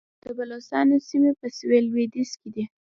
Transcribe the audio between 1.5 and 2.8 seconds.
سویل لویدیځ کې دي